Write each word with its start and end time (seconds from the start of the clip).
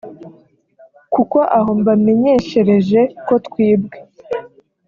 kuko 1.13 1.37
aho 1.57 1.69
mbamenyeshereje 1.79 3.01
ko 3.27 3.33
twibwe 3.45 3.97